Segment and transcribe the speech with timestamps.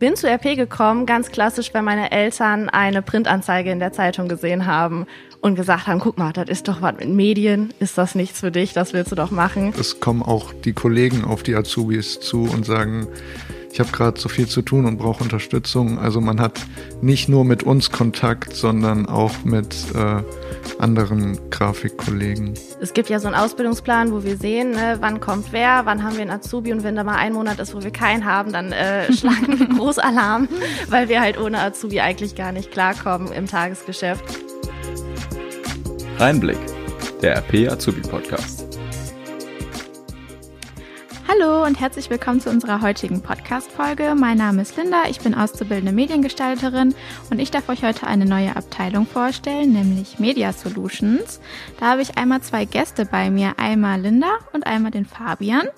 [0.00, 4.64] Bin zu RP gekommen, ganz klassisch, weil meine Eltern eine Printanzeige in der Zeitung gesehen
[4.64, 5.06] haben
[5.40, 8.52] und gesagt haben, guck mal, das ist doch was mit Medien, ist das nichts für
[8.52, 9.74] dich, das willst du doch machen.
[9.76, 13.08] Es kommen auch die Kollegen auf die Azubis zu und sagen,
[13.78, 16.00] ich habe gerade so viel zu tun und brauche Unterstützung.
[16.00, 16.58] Also man hat
[17.00, 20.20] nicht nur mit uns Kontakt, sondern auch mit äh,
[20.80, 22.54] anderen Grafikkollegen.
[22.80, 26.16] Es gibt ja so einen Ausbildungsplan, wo wir sehen, ne, wann kommt wer, wann haben
[26.16, 28.72] wir einen Azubi und wenn da mal ein Monat ist, wo wir keinen haben, dann
[28.72, 30.48] äh, schlagen wir Großalarm,
[30.88, 34.24] weil wir halt ohne Azubi eigentlich gar nicht klarkommen im Tagesgeschäft.
[36.18, 36.58] Reinblick,
[37.22, 38.67] der RP Azubi Podcast.
[41.68, 44.14] Und herzlich willkommen zu unserer heutigen Podcast-Folge.
[44.14, 46.94] Mein Name ist Linda, ich bin auszubildende Mediengestalterin
[47.30, 51.42] und ich darf euch heute eine neue Abteilung vorstellen, nämlich Media Solutions.
[51.78, 55.68] Da habe ich einmal zwei Gäste bei mir, einmal Linda und einmal den Fabian.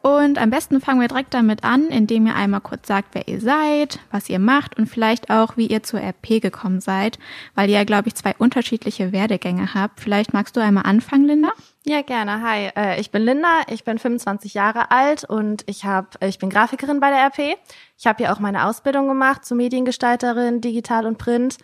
[0.00, 3.42] Und am besten fangen wir direkt damit an, indem ihr einmal kurz sagt, wer ihr
[3.42, 7.18] seid, was ihr macht und vielleicht auch, wie ihr zur RP gekommen seid,
[7.54, 10.00] weil ihr ja, glaube ich, zwei unterschiedliche Werdegänge habt.
[10.00, 11.50] Vielleicht magst du einmal anfangen, Linda?
[11.88, 12.42] Ja, gerne.
[12.42, 16.50] Hi, äh, ich bin Linda, ich bin 25 Jahre alt und ich hab, ich bin
[16.50, 17.56] Grafikerin bei der RP.
[17.96, 21.56] Ich habe hier auch meine Ausbildung gemacht zur Mediengestalterin, Digital und Print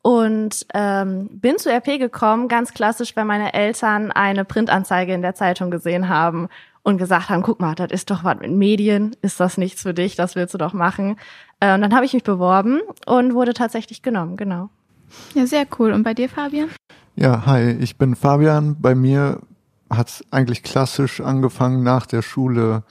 [0.00, 5.34] und ähm, bin zu RP gekommen, ganz klassisch, weil meine Eltern eine Printanzeige in der
[5.34, 6.48] Zeitung gesehen haben
[6.82, 9.92] und gesagt haben, guck mal, das ist doch was mit Medien, ist das nichts für
[9.92, 11.16] dich, das willst du doch machen.
[11.60, 14.70] Äh, und dann habe ich mich beworben und wurde tatsächlich genommen, genau.
[15.34, 15.92] Ja, sehr cool.
[15.92, 16.70] Und bei dir, Fabian?
[17.14, 18.76] Ja, hi, ich bin Fabian.
[18.80, 19.40] Bei mir
[19.90, 22.84] hat eigentlich klassisch angefangen nach der Schule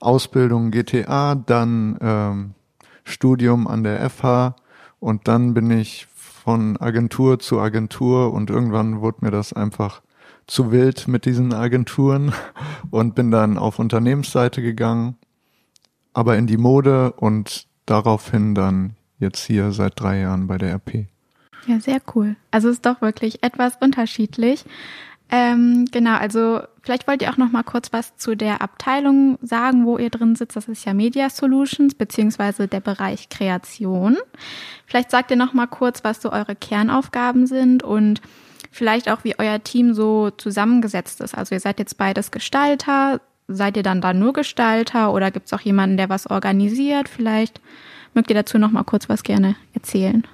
[0.00, 2.54] Ausbildung GTA, dann ähm,
[3.04, 4.56] Studium an der FH
[5.00, 6.06] und dann bin ich
[6.44, 10.02] von Agentur zu Agentur und irgendwann wurde mir das einfach
[10.46, 12.32] zu wild mit diesen Agenturen
[12.90, 15.16] und bin dann auf Unternehmensseite gegangen,
[16.12, 21.06] aber in die Mode und daraufhin dann jetzt hier seit drei Jahren bei der RP.
[21.66, 22.36] Ja, sehr cool.
[22.50, 24.66] Also ist doch wirklich etwas unterschiedlich.
[25.30, 29.86] Ähm, genau, also vielleicht wollt ihr auch noch mal kurz was zu der Abteilung sagen,
[29.86, 30.56] wo ihr drin sitzt.
[30.56, 34.16] Das ist ja Media Solutions beziehungsweise der Bereich Kreation.
[34.86, 38.20] Vielleicht sagt ihr noch mal kurz, was so eure Kernaufgaben sind und
[38.70, 41.36] vielleicht auch, wie euer Team so zusammengesetzt ist.
[41.36, 43.20] Also ihr seid jetzt beides Gestalter.
[43.46, 47.08] Seid ihr dann da nur Gestalter oder gibt es auch jemanden, der was organisiert?
[47.08, 47.60] Vielleicht
[48.14, 50.26] mögt ihr dazu noch mal kurz was gerne erzählen.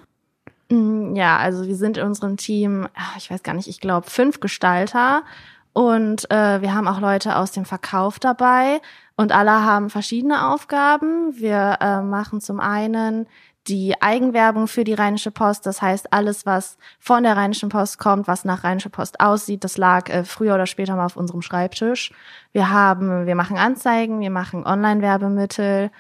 [0.70, 4.08] Mm, ja, also wir sind in unserem Team, ah, ich weiß gar nicht, ich glaube
[4.08, 5.24] fünf Gestalter
[5.72, 8.80] und äh, wir haben auch Leute aus dem Verkauf dabei
[9.16, 11.36] und alle haben verschiedene Aufgaben.
[11.36, 13.26] Wir äh, machen zum einen
[13.68, 15.66] die Eigenwerbung für die Rheinische Post.
[15.66, 19.76] Das heißt, alles, was von der Rheinischen Post kommt, was nach Rheinische Post aussieht, das
[19.76, 22.12] lag äh, früher oder später mal auf unserem Schreibtisch.
[22.52, 25.90] Wir haben, wir machen Anzeigen, wir machen Online-Werbemittel.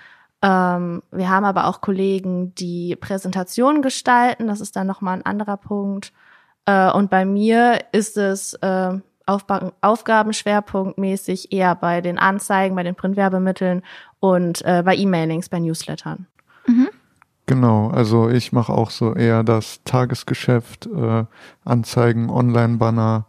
[0.42, 4.46] Ähm, wir haben aber auch Kollegen, die Präsentationen gestalten.
[4.46, 6.12] Das ist dann nochmal ein anderer Punkt.
[6.66, 13.82] Äh, und bei mir ist es äh, Aufgabenschwerpunktmäßig eher bei den Anzeigen, bei den Printwerbemitteln
[14.18, 16.26] und äh, bei E-Mailings, bei Newslettern.
[16.66, 16.88] Mhm.
[17.46, 21.24] Genau, also ich mache auch so eher das Tagesgeschäft, äh,
[21.64, 23.26] Anzeigen, Online-Banner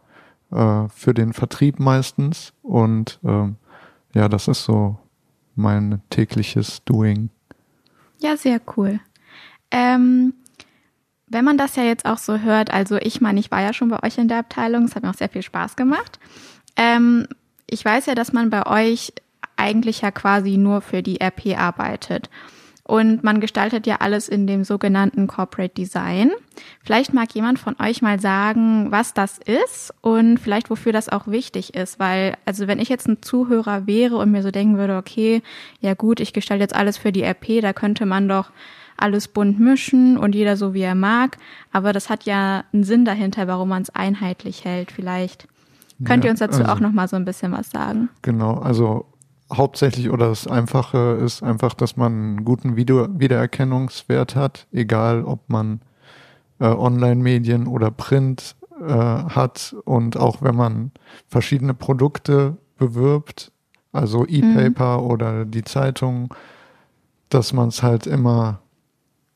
[0.52, 2.52] äh, für den Vertrieb meistens.
[2.62, 3.56] Und ähm,
[4.14, 4.98] ja, das ist so
[5.54, 7.30] mein tägliches Doing.
[8.20, 9.00] Ja, sehr cool.
[9.70, 10.34] Ähm,
[11.26, 13.88] wenn man das ja jetzt auch so hört, also ich meine, ich war ja schon
[13.88, 16.18] bei euch in der Abteilung, es hat mir auch sehr viel Spaß gemacht.
[16.76, 17.26] Ähm,
[17.66, 19.12] ich weiß ja, dass man bei euch
[19.56, 22.28] eigentlich ja quasi nur für die RP arbeitet.
[22.84, 26.32] Und man gestaltet ja alles in dem sogenannten Corporate Design.
[26.82, 31.28] Vielleicht mag jemand von euch mal sagen, was das ist und vielleicht wofür das auch
[31.28, 34.96] wichtig ist, weil, also wenn ich jetzt ein Zuhörer wäre und mir so denken würde,
[34.96, 35.42] okay,
[35.80, 38.50] ja gut, ich gestalte jetzt alles für die RP, da könnte man doch
[38.96, 41.38] alles bunt mischen und jeder so wie er mag,
[41.72, 44.92] aber das hat ja einen Sinn dahinter, warum man es einheitlich hält.
[44.92, 45.46] Vielleicht
[46.04, 48.08] könnt ja, ihr uns dazu also, auch noch mal so ein bisschen was sagen?
[48.22, 49.06] Genau, also
[49.52, 55.48] hauptsächlich oder das Einfache ist einfach, dass man einen guten Video Wiedererkennungswert hat, egal ob
[55.48, 55.80] man
[56.60, 60.90] äh, Online-Medien oder Print äh, hat und auch wenn man
[61.28, 63.52] verschiedene Produkte bewirbt,
[63.92, 65.06] also E-Paper mhm.
[65.06, 66.34] oder die Zeitung,
[67.28, 68.60] dass man es halt immer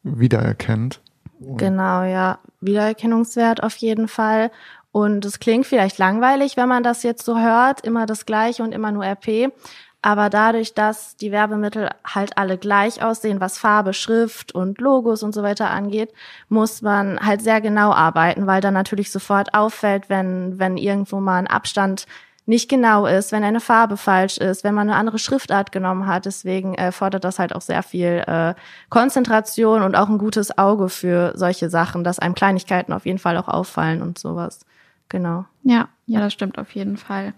[0.03, 1.01] wiedererkennt.
[1.41, 2.39] Genau, ja.
[2.61, 4.51] Wiedererkennungswert auf jeden Fall.
[4.93, 8.73] Und es klingt vielleicht langweilig, wenn man das jetzt so hört, immer das gleiche und
[8.73, 9.53] immer nur RP.
[10.07, 15.35] Aber dadurch, dass die Werbemittel halt alle gleich aussehen, was Farbe, Schrift und Logos und
[15.35, 16.13] so weiter angeht,
[16.49, 21.39] muss man halt sehr genau arbeiten, weil dann natürlich sofort auffällt, wenn, wenn irgendwo mal
[21.39, 22.07] ein Abstand
[22.45, 26.25] nicht genau ist, wenn eine Farbe falsch ist, wenn man eine andere Schriftart genommen hat.
[26.25, 28.55] Deswegen äh, fordert das halt auch sehr viel äh,
[28.91, 33.37] Konzentration und auch ein gutes Auge für solche Sachen, dass einem Kleinigkeiten auf jeden Fall
[33.39, 34.61] auch auffallen und sowas.
[35.09, 35.47] Genau.
[35.65, 37.35] Ja, ja, das stimmt auf jeden Fall.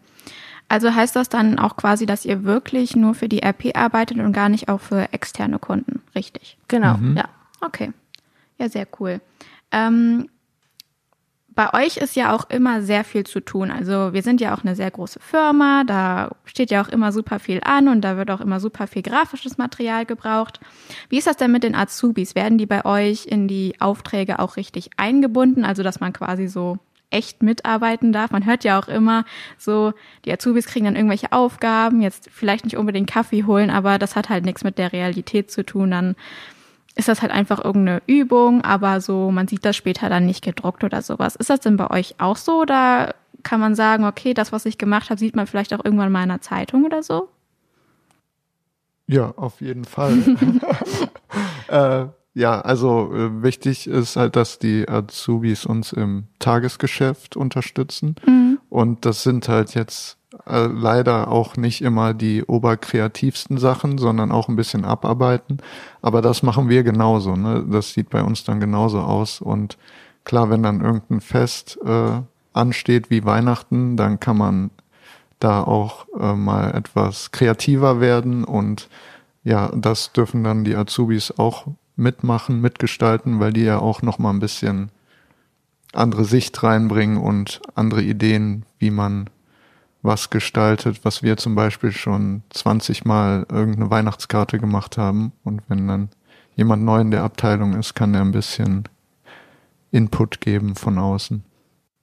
[0.68, 4.32] Also heißt das dann auch quasi, dass ihr wirklich nur für die RP arbeitet und
[4.32, 6.58] gar nicht auch für externe Kunden, richtig?
[6.68, 7.16] Genau, mhm.
[7.16, 7.28] ja.
[7.60, 7.92] Okay.
[8.58, 9.20] Ja, sehr cool.
[9.70, 10.28] Ähm,
[11.58, 13.72] bei euch ist ja auch immer sehr viel zu tun.
[13.72, 17.40] Also wir sind ja auch eine sehr große Firma, da steht ja auch immer super
[17.40, 20.60] viel an und da wird auch immer super viel grafisches Material gebraucht.
[21.08, 22.36] Wie ist das denn mit den Azubis?
[22.36, 25.64] Werden die bei euch in die Aufträge auch richtig eingebunden?
[25.64, 26.78] Also dass man quasi so
[27.10, 28.30] echt mitarbeiten darf.
[28.30, 29.24] Man hört ja auch immer
[29.56, 29.92] so,
[30.24, 34.28] die Azubis kriegen dann irgendwelche Aufgaben, jetzt vielleicht nicht unbedingt Kaffee holen, aber das hat
[34.28, 35.90] halt nichts mit der Realität zu tun.
[35.90, 36.16] Dann
[36.96, 40.84] ist das halt einfach irgendeine Übung, aber so, man sieht das später dann nicht gedruckt
[40.84, 41.36] oder sowas.
[41.36, 44.78] Ist das denn bei euch auch so oder kann man sagen, okay, das, was ich
[44.78, 47.28] gemacht habe, sieht man vielleicht auch irgendwann mal in einer Zeitung oder so?
[49.06, 50.18] Ja, auf jeden Fall.
[51.68, 52.06] äh,
[52.38, 58.14] ja, also äh, wichtig ist halt, dass die Azubis uns im Tagesgeschäft unterstützen.
[58.24, 58.60] Mhm.
[58.70, 64.48] Und das sind halt jetzt äh, leider auch nicht immer die oberkreativsten Sachen, sondern auch
[64.48, 65.58] ein bisschen abarbeiten.
[66.00, 67.34] Aber das machen wir genauso.
[67.34, 67.66] Ne?
[67.68, 69.40] Das sieht bei uns dann genauso aus.
[69.40, 69.76] Und
[70.22, 72.20] klar, wenn dann irgendein Fest äh,
[72.52, 74.70] ansteht wie Weihnachten, dann kann man
[75.40, 78.88] da auch äh, mal etwas kreativer werden und
[79.44, 81.66] ja, das dürfen dann die Azubis auch
[81.98, 84.90] mitmachen, mitgestalten, weil die ja auch noch mal ein bisschen
[85.92, 89.28] andere Sicht reinbringen und andere Ideen, wie man
[90.02, 95.32] was gestaltet, was wir zum Beispiel schon 20 Mal irgendeine Weihnachtskarte gemacht haben.
[95.44, 96.08] Und wenn dann
[96.54, 98.84] jemand neu in der Abteilung ist, kann er ein bisschen
[99.90, 101.42] Input geben von außen.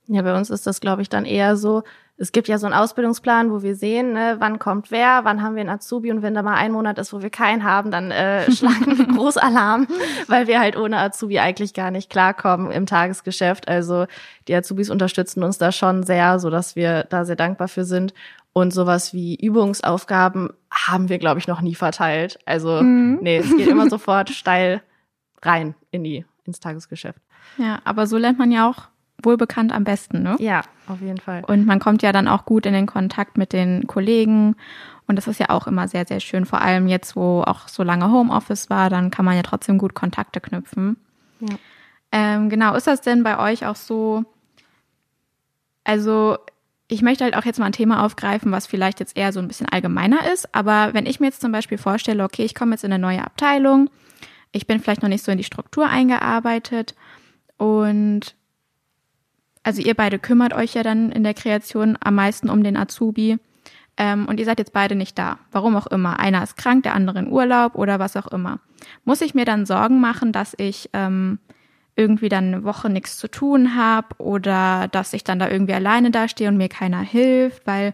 [0.07, 1.83] Ja, bei uns ist das, glaube ich, dann eher so,
[2.17, 5.55] es gibt ja so einen Ausbildungsplan, wo wir sehen, ne, wann kommt wer, wann haben
[5.55, 8.11] wir einen Azubi und wenn da mal ein Monat ist, wo wir keinen haben, dann
[8.11, 9.87] äh, schlagen wir Großalarm,
[10.27, 13.67] weil wir halt ohne Azubi eigentlich gar nicht klarkommen im Tagesgeschäft.
[13.67, 14.05] Also
[14.47, 18.13] die Azubis unterstützen uns da schon sehr, so dass wir da sehr dankbar für sind.
[18.53, 22.39] Und sowas wie Übungsaufgaben haben wir, glaube ich, noch nie verteilt.
[22.45, 23.19] Also mhm.
[23.21, 24.81] nee, es geht immer sofort steil
[25.41, 27.19] rein in die ins Tagesgeschäft.
[27.57, 28.87] Ja, aber so lernt man ja auch
[29.25, 30.36] wohlbekannt am besten, ne?
[30.39, 31.44] Ja, auf jeden Fall.
[31.45, 34.56] Und man kommt ja dann auch gut in den Kontakt mit den Kollegen.
[35.07, 36.45] Und das ist ja auch immer sehr, sehr schön.
[36.45, 39.94] Vor allem jetzt, wo auch so lange Homeoffice war, dann kann man ja trotzdem gut
[39.94, 40.98] Kontakte knüpfen.
[41.42, 41.56] Ja.
[42.12, 44.24] Ähm, genau, ist das denn bei euch auch so?
[45.83, 46.38] Also,
[46.88, 49.48] ich möchte halt auch jetzt mal ein Thema aufgreifen, was vielleicht jetzt eher so ein
[49.48, 50.54] bisschen allgemeiner ist.
[50.56, 53.24] Aber wenn ich mir jetzt zum Beispiel vorstelle, okay, ich komme jetzt in eine neue
[53.24, 53.89] Abteilung,
[54.51, 56.95] ich bin vielleicht noch nicht so in die Struktur eingearbeitet
[57.57, 58.36] und
[59.65, 63.39] also ihr beide kümmert euch ja dann in der Kreation am meisten um den Azubi.
[63.97, 65.39] Ähm, und ihr seid jetzt beide nicht da.
[65.51, 66.19] Warum auch immer.
[66.19, 68.59] Einer ist krank, der andere in Urlaub oder was auch immer.
[69.06, 71.39] Muss ich mir dann Sorgen machen, dass ich ähm,
[71.95, 76.12] irgendwie dann eine Woche nichts zu tun habe oder dass ich dann da irgendwie alleine
[76.12, 77.94] dastehe und mir keiner hilft, weil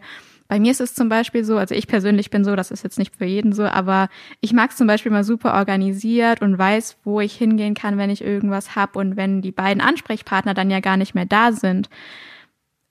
[0.52, 2.98] bei mir ist es zum Beispiel so, also ich persönlich bin so, das ist jetzt
[2.98, 4.10] nicht für jeden so, aber
[4.42, 8.10] ich mag es zum Beispiel mal super organisiert und weiß, wo ich hingehen kann, wenn
[8.10, 11.88] ich irgendwas hab und wenn die beiden Ansprechpartner dann ja gar nicht mehr da sind,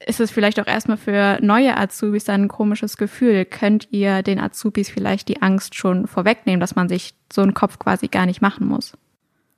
[0.03, 3.45] ist es vielleicht auch erstmal für neue Azubis dann ein komisches Gefühl.
[3.45, 7.77] Könnt ihr den Azubis vielleicht die Angst schon vorwegnehmen, dass man sich so einen Kopf
[7.77, 8.93] quasi gar nicht machen muss?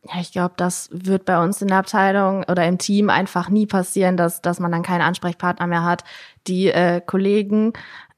[0.06, 3.66] Ja, ich glaube, das wird bei uns in der Abteilung oder im Team einfach nie
[3.66, 6.04] passieren, dass, dass man dann keinen Ansprechpartner mehr hat.
[6.46, 7.72] Die äh, Kollegen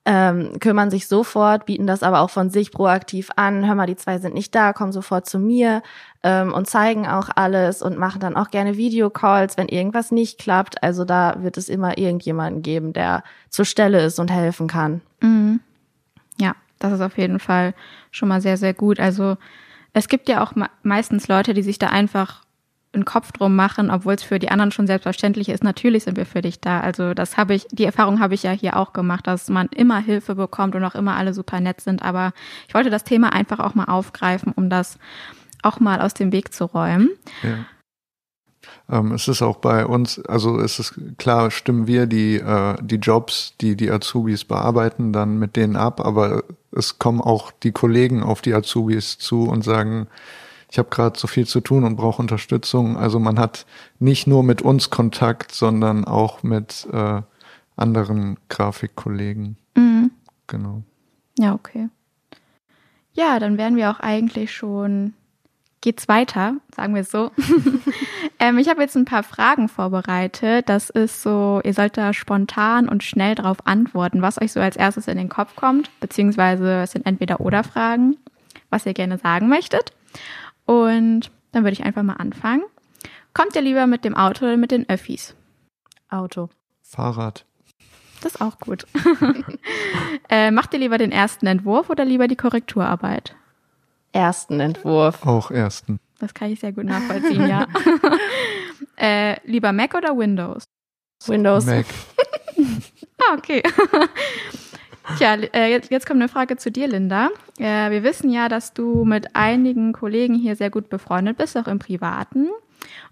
[0.05, 3.67] ähm, kümmern sich sofort, bieten das aber auch von sich proaktiv an.
[3.67, 5.83] Hör mal, die zwei sind nicht da, komm sofort zu mir
[6.23, 10.81] ähm, und zeigen auch alles und machen dann auch gerne Videocalls, wenn irgendwas nicht klappt.
[10.83, 15.01] Also da wird es immer irgendjemanden geben, der zur Stelle ist und helfen kann.
[15.21, 15.59] Mhm.
[16.39, 17.73] Ja, das ist auf jeden Fall
[18.11, 18.99] schon mal sehr, sehr gut.
[18.99, 19.37] Also
[19.95, 20.51] es gibt ja auch
[20.83, 22.43] meistens Leute, die sich da einfach
[22.91, 25.63] einen Kopf drum machen, obwohl es für die anderen schon selbstverständlich ist.
[25.63, 26.81] Natürlich sind wir für dich da.
[26.81, 29.99] Also das habe ich, die Erfahrung habe ich ja hier auch gemacht, dass man immer
[29.99, 32.03] Hilfe bekommt und auch immer alle super nett sind.
[32.03, 32.33] Aber
[32.67, 34.99] ich wollte das Thema einfach auch mal aufgreifen, um das
[35.61, 37.09] auch mal aus dem Weg zu räumen.
[37.41, 38.99] Ja.
[38.99, 42.97] Ähm, es ist auch bei uns, also es ist klar, stimmen wir die, äh, die
[42.97, 46.43] Jobs, die die Azubis bearbeiten, dann mit denen ab, aber
[46.75, 50.07] es kommen auch die Kollegen auf die Azubis zu und sagen,
[50.69, 52.97] ich habe gerade so viel zu tun und brauche Unterstützung.
[52.97, 53.65] Also man hat
[53.99, 57.21] nicht nur mit uns Kontakt, sondern auch mit äh,
[57.77, 59.57] anderen Grafikkollegen.
[59.75, 60.11] Mhm.
[60.47, 60.83] Genau.
[61.39, 61.89] Ja, okay.
[63.13, 65.13] Ja, dann wären wir auch eigentlich schon
[65.85, 67.29] geht's weiter, sagen wir es so.
[68.39, 70.67] ähm, ich habe jetzt ein paar Fragen vorbereitet.
[70.67, 74.75] Das ist so, ihr sollt da spontan und schnell darauf antworten, was euch so als
[74.75, 78.17] erstes in den Kopf kommt, beziehungsweise es sind entweder oder Fragen,
[78.71, 79.93] was ihr gerne sagen möchtet.
[80.65, 82.63] Und dann würde ich einfach mal anfangen.
[83.35, 85.35] Kommt ihr lieber mit dem Auto oder mit den Öffis?
[86.09, 86.49] Auto.
[86.81, 87.45] Fahrrad.
[88.21, 88.87] Das ist auch gut.
[90.29, 93.35] äh, macht ihr lieber den ersten Entwurf oder lieber die Korrekturarbeit?
[94.15, 95.25] Ersten Entwurf.
[95.25, 95.99] Auch ersten.
[96.19, 97.67] Das kann ich sehr gut nachvollziehen, ja.
[98.97, 100.63] äh, lieber Mac oder Windows?
[101.27, 101.65] Windows.
[101.65, 101.85] Mac.
[103.17, 103.63] Ah, okay.
[105.17, 107.29] Tja, äh, jetzt, jetzt kommt eine Frage zu dir, Linda.
[107.57, 111.67] Äh, wir wissen ja, dass du mit einigen Kollegen hier sehr gut befreundet bist, auch
[111.67, 112.49] im Privaten.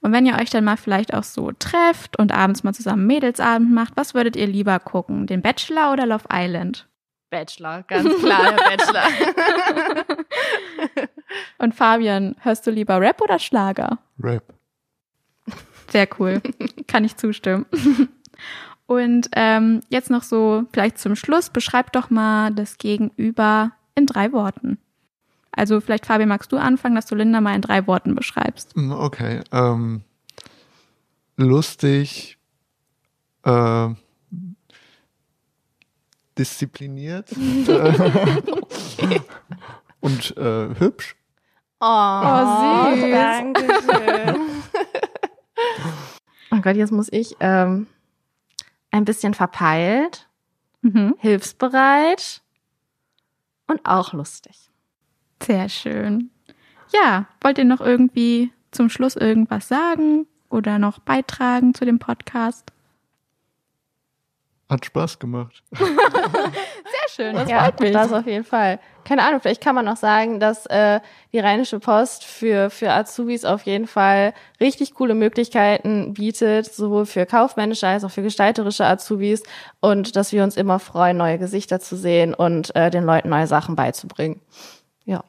[0.02, 3.72] Und wenn ihr euch dann mal vielleicht auch so trefft und abends mal zusammen Mädelsabend
[3.72, 5.26] macht, was würdet ihr lieber gucken?
[5.26, 6.88] Den Bachelor oder Love Island?
[7.34, 9.04] Bachelor, ganz klar, der Bachelor.
[11.58, 13.98] Und Fabian, hörst du lieber Rap oder Schlager?
[14.22, 14.54] Rap.
[15.90, 16.42] Sehr cool.
[16.88, 17.66] Kann ich zustimmen.
[18.86, 24.32] Und ähm, jetzt noch so, vielleicht zum Schluss, beschreib doch mal das Gegenüber in drei
[24.32, 24.78] Worten.
[25.52, 28.76] Also vielleicht, Fabian, magst du anfangen, dass du Linda mal in drei Worten beschreibst?
[28.76, 29.42] Mm, Okay.
[29.52, 30.02] Ähm,
[31.38, 32.38] lustig.
[33.44, 33.90] Äh,
[36.38, 37.32] diszipliniert.
[40.02, 41.16] und äh, hübsch.
[41.80, 43.12] Oh, süß.
[43.12, 44.42] Dankeschön.
[46.52, 47.88] oh Gott, jetzt muss ich ähm,
[48.92, 50.28] ein bisschen verpeilt,
[50.82, 51.16] Mhm.
[51.20, 52.42] hilfsbereit
[53.68, 54.70] und auch lustig.
[55.42, 56.30] Sehr schön.
[56.94, 62.73] Ja, wollt ihr noch irgendwie zum Schluss irgendwas sagen oder noch beitragen zu dem Podcast?
[64.74, 65.62] Hat Spaß gemacht.
[65.78, 65.86] Sehr
[67.12, 67.92] schön, das ja, freut mich.
[67.92, 68.80] das auf jeden Fall.
[69.06, 71.00] Keine Ahnung, vielleicht kann man noch sagen, dass äh,
[71.32, 77.28] die Rheinische Post für, für Azubis auf jeden Fall richtig coole Möglichkeiten bietet, sowohl für
[77.28, 79.44] kaufmännische als auch für gestalterische Azubis
[79.80, 83.46] und dass wir uns immer freuen, neue Gesichter zu sehen und äh, den Leuten neue
[83.46, 84.42] Sachen beizubringen.
[85.06, 85.24] Ja.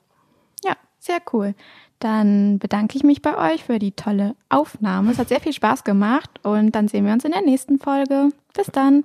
[0.64, 1.54] Ja, sehr cool.
[1.98, 5.10] Dann bedanke ich mich bei euch für die tolle Aufnahme.
[5.10, 8.30] Es hat sehr viel Spaß gemacht und dann sehen wir uns in der nächsten Folge.
[8.54, 9.04] Bis dann.